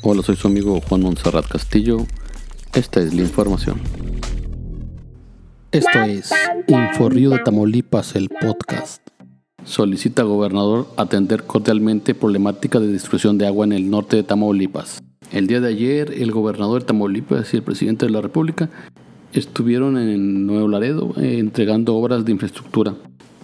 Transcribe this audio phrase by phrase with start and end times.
[0.00, 2.06] Hola, soy su amigo Juan Monserrat Castillo.
[2.72, 3.80] Esta es la información.
[5.72, 6.30] Esto es
[6.68, 9.02] Inforrío de Tamaulipas, el podcast.
[9.64, 15.02] Solicita gobernador atender cordialmente problemática de distribución de agua en el norte de Tamaulipas.
[15.32, 18.70] El día de ayer, el gobernador de Tamaulipas y el presidente de la República
[19.32, 22.94] estuvieron en Nuevo Laredo eh, entregando obras de infraestructura.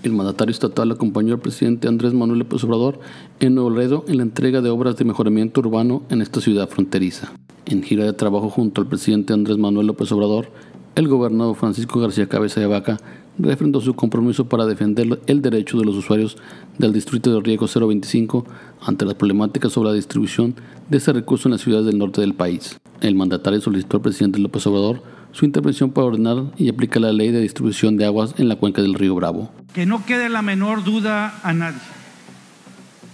[0.05, 3.01] El mandatario estatal acompañó al presidente Andrés Manuel López Obrador
[3.41, 7.33] en Nuevo Laredo en la entrega de obras de mejoramiento urbano en esta ciudad fronteriza.
[7.65, 10.49] En gira de trabajo junto al presidente Andrés Manuel López Obrador,
[10.95, 12.99] el gobernador Francisco García Cabeza de Vaca
[13.39, 16.37] refrendó su compromiso para defender el derecho de los usuarios
[16.77, 18.45] del distrito de Riego 025
[18.83, 20.55] ante las problemáticas sobre la distribución
[20.91, 22.79] de ese recurso en las ciudades del norte del país.
[23.01, 25.01] El mandatario solicitó al presidente López Obrador
[25.35, 28.81] su intervención para ordenar y aplicar la ley de distribución de aguas en la cuenca
[28.81, 29.53] del río Bravo.
[29.75, 31.81] Que no quede la menor duda a nadie.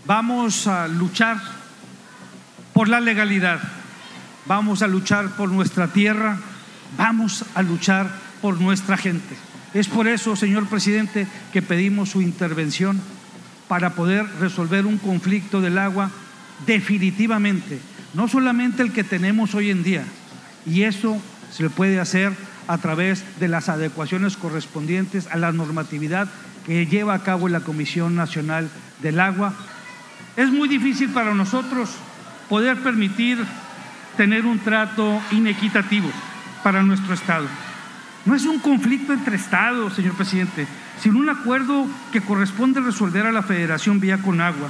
[0.06, 1.38] Vamos a luchar
[2.74, 3.58] por la legalidad,
[4.46, 6.38] vamos a luchar por nuestra tierra,
[6.98, 8.10] vamos a luchar
[8.42, 9.34] por nuestra gente.
[9.72, 13.00] Es por eso, señor presidente, que pedimos su intervención
[13.66, 16.10] para poder resolver un conflicto del agua
[16.66, 17.78] definitivamente,
[18.12, 20.04] no solamente el que tenemos hoy en día,
[20.66, 21.16] y eso
[21.50, 22.32] se le puede hacer
[22.68, 26.28] a través de las adecuaciones correspondientes a la normatividad
[26.66, 28.68] que lleva a cabo la Comisión Nacional
[29.02, 29.54] del Agua.
[30.36, 31.90] Es muy difícil para nosotros
[32.48, 33.38] poder permitir
[34.16, 36.10] tener un trato inequitativo
[36.62, 37.46] para nuestro Estado.
[38.26, 40.66] No es un conflicto entre Estados, señor presidente,
[41.00, 44.68] sino un acuerdo que corresponde resolver a la Federación Vía con Agua.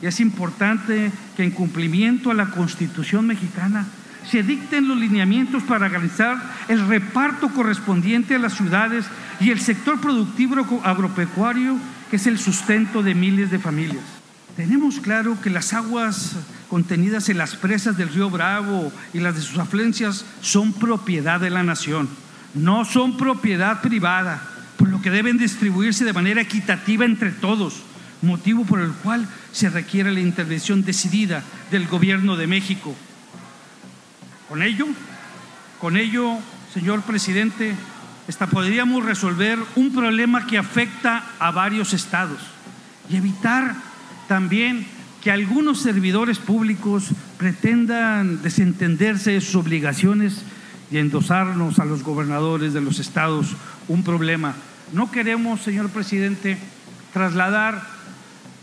[0.00, 3.86] Y es importante que en cumplimiento a la Constitución mexicana
[4.30, 6.36] se dicten los lineamientos para realizar
[6.68, 9.06] el reparto correspondiente a las ciudades
[9.40, 11.76] y el sector productivo agropecuario,
[12.10, 14.04] que es el sustento de miles de familias.
[14.56, 16.36] Tenemos claro que las aguas
[16.68, 21.50] contenidas en las presas del río Bravo y las de sus afluencias son propiedad de
[21.50, 22.08] la nación,
[22.54, 24.42] no son propiedad privada,
[24.76, 27.82] por lo que deben distribuirse de manera equitativa entre todos,
[28.20, 32.96] motivo por el cual se requiere la intervención decidida del gobierno de México
[34.48, 34.86] con ello,
[35.80, 36.38] con ello,
[36.72, 37.74] señor presidente,
[38.28, 42.40] hasta podríamos resolver un problema que afecta a varios estados
[43.08, 43.74] y evitar
[44.26, 44.86] también
[45.22, 50.42] que algunos servidores públicos pretendan desentenderse de sus obligaciones
[50.90, 53.48] y endosarnos a los gobernadores de los estados
[53.88, 54.54] un problema.
[54.92, 56.58] No queremos, señor presidente,
[57.12, 57.82] trasladar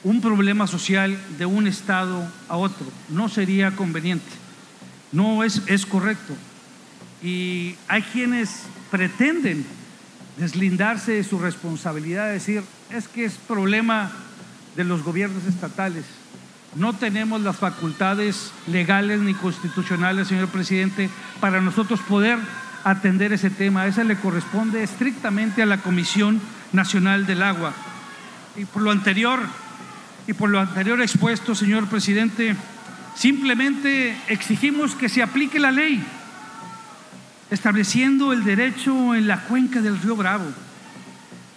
[0.03, 2.85] un problema social de un estado a otro.
[3.09, 4.44] No sería conveniente.
[5.15, 6.35] No es, es correcto.
[7.23, 9.65] Y hay quienes pretenden
[10.37, 14.11] deslindarse de su responsabilidad, decir, es que es problema
[14.75, 16.03] de los gobiernos estatales.
[16.75, 21.09] No tenemos las facultades legales ni constitucionales, señor presidente,
[21.39, 22.37] para nosotros poder
[22.83, 23.87] atender ese tema.
[23.87, 26.41] Ese le corresponde estrictamente a la Comisión
[26.73, 27.71] Nacional del Agua.
[28.57, 29.39] Y por lo anterior,
[30.27, 32.57] y por lo anterior expuesto, señor presidente,
[33.15, 36.03] Simplemente exigimos que se aplique la ley,
[37.49, 40.45] estableciendo el derecho en la cuenca del río Bravo,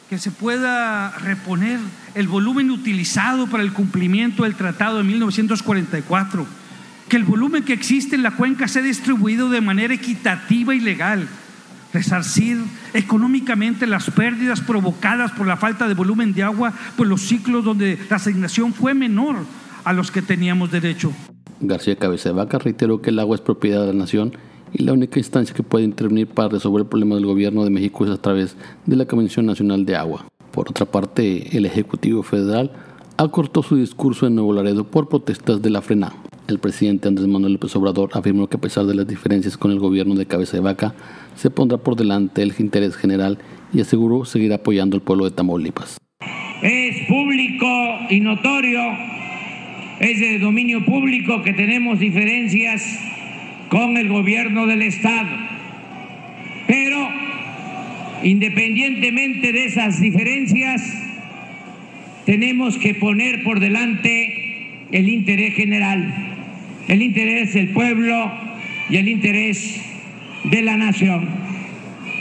[0.08, 1.80] que se pueda reponer
[2.14, 6.46] el volumen utilizado para el cumplimiento del Tratado de 1944,
[7.08, 11.28] que el volumen que existe en la cuenca sea distribuido de manera equitativa y legal,
[11.92, 12.62] resarcir
[12.94, 17.98] económicamente las pérdidas provocadas por la falta de volumen de agua por los ciclos donde
[18.08, 19.44] la asignación fue menor
[19.84, 21.12] a los que teníamos derecho.
[21.60, 24.32] García Cabeza de Vaca reiteró que el agua es propiedad de la nación
[24.72, 28.04] y la única instancia que puede intervenir para resolver el problema del gobierno de México
[28.04, 30.26] es a través de la Comisión Nacional de Agua.
[30.52, 32.72] Por otra parte, el Ejecutivo Federal
[33.16, 36.12] acortó su discurso en Nuevo Laredo por protestas de la frena.
[36.46, 39.80] El presidente Andrés Manuel López Obrador afirmó que a pesar de las diferencias con el
[39.80, 40.94] gobierno de Cabeza de Vaca,
[41.34, 43.38] se pondrá por delante el interés general
[43.72, 45.98] y aseguró seguir apoyando al pueblo de Tamaulipas.
[46.62, 47.66] Es público
[48.10, 48.80] y notorio
[50.00, 52.82] es de dominio público que tenemos diferencias
[53.69, 55.28] con el gobierno del Estado.
[56.67, 57.08] Pero
[58.23, 60.82] independientemente de esas diferencias,
[62.26, 66.14] tenemos que poner por delante el interés general,
[66.88, 68.32] el interés del pueblo
[68.90, 69.81] y el interés
[70.44, 71.28] de la nación.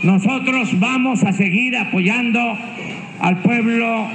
[0.03, 2.57] Nosotros vamos a seguir apoyando
[3.19, 4.07] al pueblo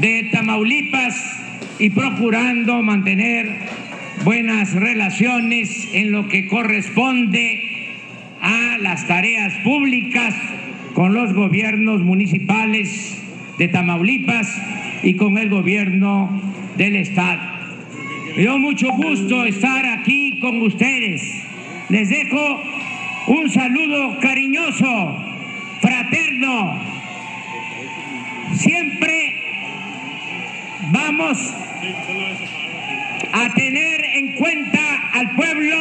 [0.00, 1.33] de Tamaulipas
[1.78, 3.48] y procurando mantener
[4.24, 7.60] buenas relaciones en lo que corresponde
[8.40, 10.34] a las tareas públicas
[10.94, 13.20] con los gobiernos municipales
[13.58, 14.56] de Tamaulipas
[15.02, 16.40] y con el gobierno
[16.76, 17.40] del Estado.
[18.36, 21.22] Me dio mucho gusto estar aquí con ustedes.
[21.88, 22.60] Les dejo
[23.28, 25.16] un saludo cariñoso,
[25.80, 26.80] fraterno.
[28.54, 29.43] Siempre
[30.92, 31.38] vamos
[33.32, 35.76] a tener en cuenta al pueblo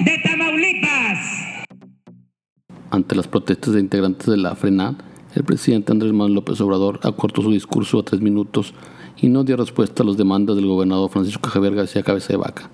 [0.00, 1.18] de Tamaulipas.
[2.90, 4.94] Ante las protestas de integrantes de la FRENAD,
[5.34, 8.74] el presidente Andrés Manuel López Obrador acortó su discurso a tres minutos
[9.16, 12.70] y no dio respuesta a las demandas del gobernador Francisco Javier García Cabeza de Vaca.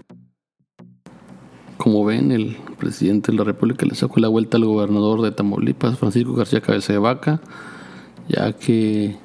[1.77, 5.99] Como ven, el presidente de la República le sacó la vuelta al gobernador de Tamaulipas,
[5.99, 7.41] Francisco García Cabeza de Vaca,
[8.29, 9.17] ya que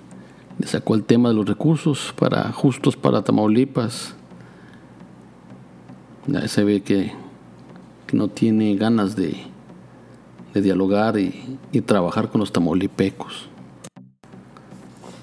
[0.59, 4.15] le sacó el tema de los recursos para justos para Tamaulipas.
[6.27, 7.11] Ya se ve que,
[8.13, 9.35] no tiene ganas de,
[10.53, 13.49] dialogar y, trabajar con los tamaulipecos.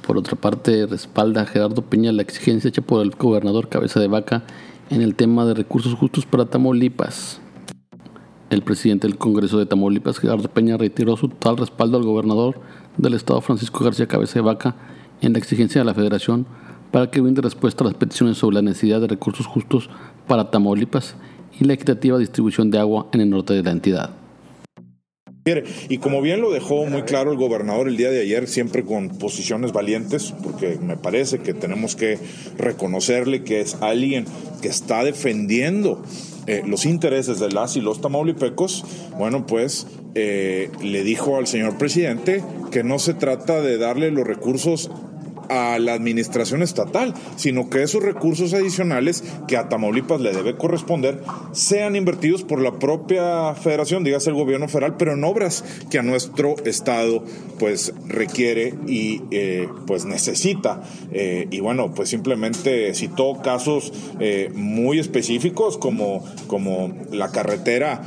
[0.06, 4.08] Por otra parte, respalda a Gerardo Peña la exigencia hecha por el gobernador Cabeza de
[4.08, 4.42] Vaca
[4.90, 7.40] en el tema de recursos justos para Tamaulipas.
[8.50, 12.60] El presidente del Congreso de Tamaulipas, Gerardo Peña, reiteró su total respaldo al gobernador
[12.98, 14.76] del estado, Francisco García Cabeza de Vaca,
[15.22, 16.46] en la exigencia de la Federación
[16.90, 19.88] para que brinde respuesta a las peticiones sobre la necesidad de recursos justos
[20.28, 21.16] para Tamaulipas
[21.58, 24.10] y la equitativa distribución de agua en el norte de la entidad.
[25.88, 29.08] Y como bien lo dejó muy claro el gobernador el día de ayer, siempre con
[29.08, 32.16] posiciones valientes, porque me parece que tenemos que
[32.58, 34.24] reconocerle que es alguien
[34.60, 36.00] que está defendiendo
[36.46, 38.84] eh, los intereses de las y los tamaulipecos,
[39.18, 44.24] bueno, pues eh, le dijo al señor presidente que no se trata de darle los
[44.24, 44.92] recursos
[45.48, 51.22] a la administración estatal, sino que esos recursos adicionales que a Tamaulipas le debe corresponder
[51.52, 56.02] sean invertidos por la propia federación, dígase el gobierno federal, pero en obras que a
[56.02, 57.24] nuestro estado
[57.58, 60.82] pues requiere y eh, pues necesita.
[61.12, 68.02] Eh, y bueno, pues simplemente citó casos eh, muy específicos como, como la carretera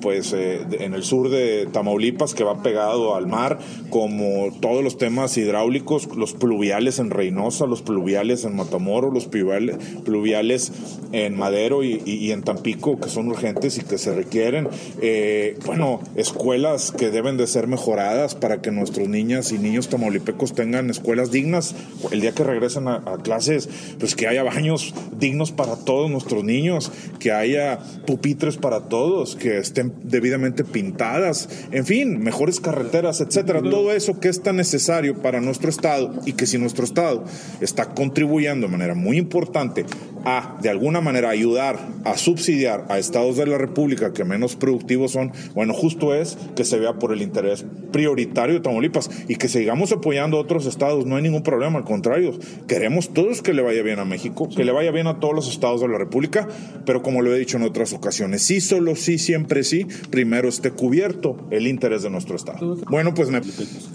[0.00, 3.58] pues en el sur de Tamaulipas que va pegado al mar,
[3.90, 10.72] como todos los temas hidráulicos, los pluviales en Reynosa, los pluviales en Matamoro, los pluviales,
[11.12, 14.68] en Madero y, en Tampico, que son urgentes y que se requieren.
[15.00, 20.52] Eh, bueno, escuelas que deben de ser mejoradas para que nuestros niñas y niños tamaulipecos
[20.52, 21.74] tengan escuelas dignas.
[22.10, 26.44] El día que regresen a, a clases, pues que haya baños dignos para todos nuestros
[26.44, 33.62] niños, que haya pupitres para todos, que estén debidamente pintadas, en fin, mejores carreteras, etcétera.
[33.62, 37.24] Todo eso que es tan necesario para nuestro estado y que si nuestro Estado
[37.60, 39.84] está contribuyendo de manera muy importante
[40.24, 45.12] a, de alguna manera, ayudar a subsidiar a estados de la República que menos productivos
[45.12, 49.48] son, bueno, justo es que se vea por el interés prioritario de Tamaulipas y que
[49.48, 53.62] sigamos apoyando a otros estados, no hay ningún problema, al contrario, queremos todos que le
[53.62, 56.48] vaya bien a México, que le vaya bien a todos los estados de la República,
[56.86, 60.70] pero como lo he dicho en otras ocasiones, sí, solo sí, siempre sí, primero esté
[60.70, 62.76] cubierto el interés de nuestro estado.
[62.88, 63.28] Bueno, pues,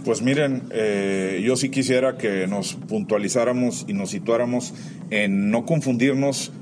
[0.05, 4.73] pues miren, eh, yo sí quisiera que nos puntualizáramos y nos situáramos
[5.09, 6.18] en no confundirnos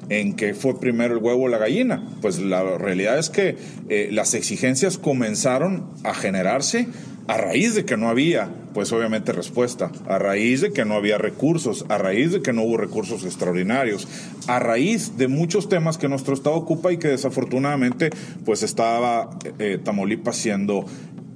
[0.10, 2.04] en qué fue primero el huevo o la gallina.
[2.22, 3.58] Pues la realidad es que
[3.90, 6.88] eh, las exigencias comenzaron a generarse
[7.28, 11.18] a raíz de que no había, pues obviamente respuesta, a raíz de que no había
[11.18, 14.08] recursos, a raíz de que no hubo recursos extraordinarios,
[14.48, 18.12] a raíz de muchos temas que nuestro Estado ocupa y que desafortunadamente
[18.46, 19.30] pues estaba
[19.60, 20.86] eh, Tamaulipas siendo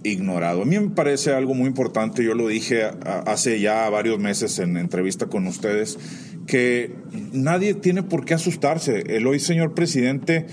[0.04, 0.64] ignorado.
[0.64, 2.84] A mí me parece algo muy importante, yo lo dije
[3.26, 5.98] hace ya varios meses en entrevista con ustedes,
[6.48, 6.96] que
[7.32, 9.04] nadie tiene por qué asustarse.
[9.16, 10.48] El hoy señor presidente,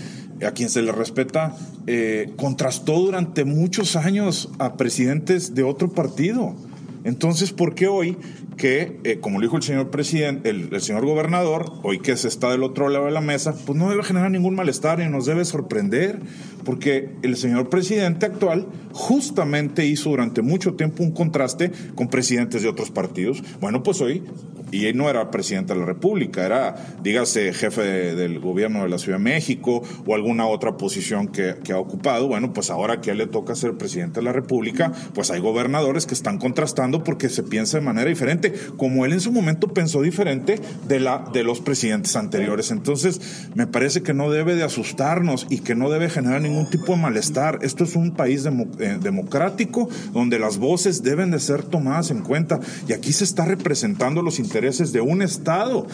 [0.46, 6.54] a quien se le respeta, eh, contrastó durante muchos años a presidentes de otro partido.
[7.04, 8.16] Entonces, ¿por qué hoy
[8.56, 12.50] que, eh, como lo dijo el señor presidente, el, señor gobernador, hoy que se está
[12.50, 15.44] del otro lado de la mesa, pues no debe generar ningún malestar y nos debe
[15.44, 16.18] sorprender,
[16.64, 22.68] porque el señor presidente actual justamente hizo durante mucho tiempo un contraste con presidentes de
[22.68, 23.42] otros partidos.
[23.60, 24.24] Bueno, pues hoy
[24.70, 27.82] y él no era presidente de la República, era, dígase, jefe
[28.14, 32.28] del gobierno de la Ciudad de México o alguna otra posición que, ha ocupado.
[32.28, 36.14] Bueno, pues ahora que le toca ser presidente de la República, pues hay gobernadores que
[36.14, 40.60] están contrastando porque se piensa de manera diferente, como él en su momento pensó diferente
[40.86, 42.70] de, la, de los presidentes anteriores.
[42.70, 43.20] Entonces,
[43.54, 47.02] me parece que no debe de asustarnos y que no debe generar ningún tipo de
[47.02, 47.58] malestar.
[47.62, 52.60] Esto es un país eh, democrático donde las voces deben de ser tomadas en cuenta
[52.86, 55.86] y aquí se está representando los intereses intereses de un Estado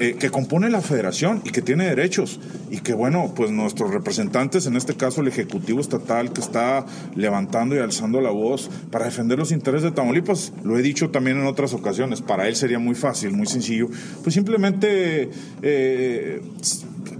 [0.00, 2.40] eh, que compone la federación y que tiene derechos.
[2.70, 7.76] Y que, bueno, pues nuestros representantes, en este caso el Ejecutivo Estatal, que está levantando
[7.76, 11.46] y alzando la voz para defender los intereses de Tamaulipas, lo he dicho también en
[11.46, 13.88] otras ocasiones, para él sería muy fácil, muy sencillo,
[14.22, 15.30] pues simplemente...
[15.62, 16.40] Eh,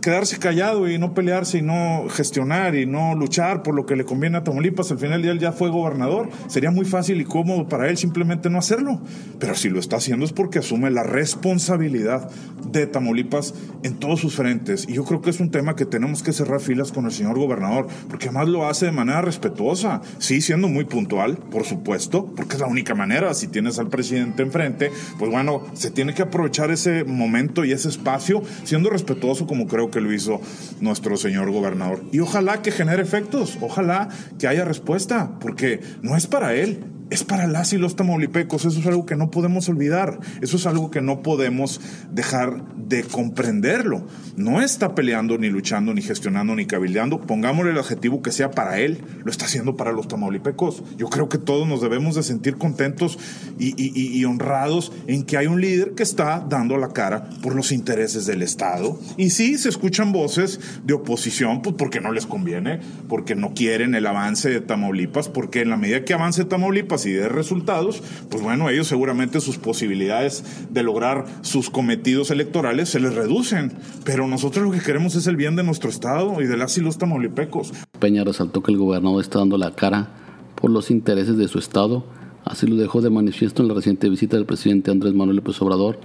[0.06, 4.04] quedarse callado y no pelearse y no gestionar y no luchar por lo que le
[4.04, 4.92] conviene a Tamaulipas.
[4.92, 6.28] Al final día él ya fue gobernador.
[6.46, 9.00] Sería muy fácil y cómodo para él simplemente no hacerlo.
[9.40, 12.30] Pero si lo está haciendo es porque asume la responsabilidad
[12.72, 14.86] de Tamaulipas en todos sus frentes.
[14.88, 17.38] Y yo creo que es un tema que tenemos que cerrar filas con el señor
[17.38, 20.02] gobernador, porque además lo hace de manera respetuosa.
[20.18, 23.34] Sí, siendo muy puntual, por supuesto, porque es la única manera.
[23.34, 27.88] Si tienes al presidente enfrente, pues bueno, se tiene que aprovechar ese momento y ese
[27.88, 30.40] espacio siendo respetuoso como creo que lo hizo
[30.80, 32.02] nuestro señor gobernador.
[32.12, 34.08] Y ojalá que genere efectos, ojalá
[34.38, 38.64] que haya respuesta, porque no es para él, es para las y los tamaulipecos.
[38.64, 40.18] Eso es algo que no podemos olvidar.
[40.40, 41.80] Eso es algo que no podemos
[42.12, 44.06] dejar de comprenderlo.
[44.36, 47.20] No está peleando, ni luchando, ni gestionando, ni cabildeando.
[47.20, 49.02] Pongámosle el adjetivo que sea para él.
[49.24, 50.82] Lo está haciendo para los tamaulipecos.
[50.96, 53.18] Yo creo que todos nos debemos de sentir contentos
[53.58, 57.72] y, y honrados en que hay un líder que está dando la cara por los
[57.72, 58.98] intereses del Estado.
[59.16, 63.94] Y sí, se escuchan voces de oposición, pues porque no les conviene, porque no quieren
[63.94, 68.42] el avance de Tamaulipas, porque en la medida que avance Tamaulipas, y de resultados, pues
[68.42, 73.72] bueno, ellos seguramente sus posibilidades de lograr sus cometidos electorales se les reducen.
[74.04, 76.80] Pero nosotros lo que queremos es el bien de nuestro Estado y de las y
[76.80, 77.72] los tamaulipecos.
[77.98, 80.08] Peña resaltó que el gobernador está dando la cara
[80.54, 82.06] por los intereses de su Estado.
[82.44, 85.98] Así lo dejó de manifiesto en la reciente visita del presidente Andrés Manuel López Obrador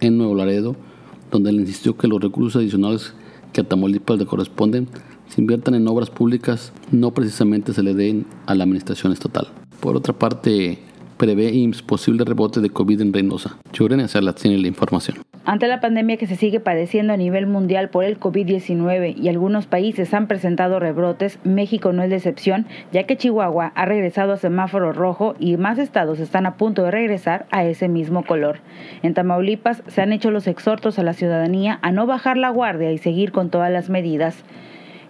[0.00, 0.76] en Nuevo Laredo,
[1.30, 3.14] donde le insistió que los recursos adicionales
[3.52, 4.88] que a Tamaulipas le corresponden
[5.28, 9.48] se inviertan en obras públicas, no precisamente se le den a la administración estatal.
[9.80, 10.78] Por otra parte,
[11.18, 13.58] prevé IMSS posible rebote de COVID en Reynosa.
[13.72, 15.18] Yurenia Salas tiene la información.
[15.44, 19.66] Ante la pandemia que se sigue padeciendo a nivel mundial por el COVID-19 y algunos
[19.66, 24.36] países han presentado rebrotes, México no es de excepción, ya que Chihuahua ha regresado a
[24.36, 28.58] semáforo rojo y más estados están a punto de regresar a ese mismo color.
[29.02, 32.92] En Tamaulipas se han hecho los exhortos a la ciudadanía a no bajar la guardia
[32.92, 34.44] y seguir con todas las medidas.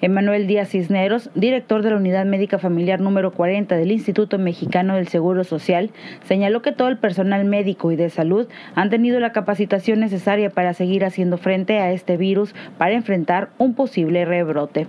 [0.01, 5.09] Emanuel Díaz Cisneros, director de la Unidad Médica Familiar número 40 del Instituto Mexicano del
[5.09, 5.91] Seguro Social,
[6.23, 10.73] señaló que todo el personal médico y de salud han tenido la capacitación necesaria para
[10.73, 14.87] seguir haciendo frente a este virus para enfrentar un posible rebrote.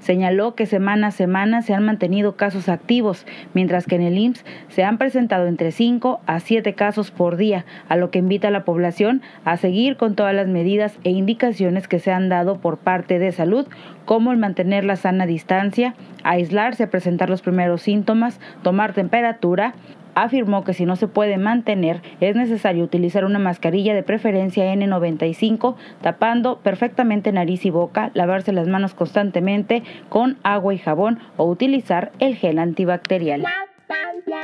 [0.00, 4.44] Señaló que semana a semana se han mantenido casos activos, mientras que en el IMSS
[4.70, 8.52] se han presentado entre 5 a 7 casos por día, a lo que invita a
[8.52, 12.78] la población a seguir con todas las medidas e indicaciones que se han dado por
[12.78, 13.68] parte de salud,
[14.08, 19.74] como el mantener la sana distancia, aislarse, presentar los primeros síntomas, tomar temperatura,
[20.14, 25.74] afirmó que si no se puede mantener es necesario utilizar una mascarilla de preferencia N95
[26.00, 32.10] tapando perfectamente nariz y boca, lavarse las manos constantemente con agua y jabón o utilizar
[32.18, 33.44] el gel antibacterial.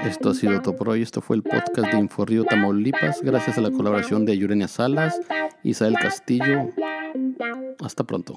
[0.05, 1.01] Esto ha sido todo por hoy.
[1.01, 3.23] Esto fue el podcast de Inforrío Tamaulipas.
[3.23, 5.19] Gracias a la colaboración de Yurenia Salas,
[5.63, 6.69] Isabel Castillo.
[7.81, 8.37] Hasta pronto.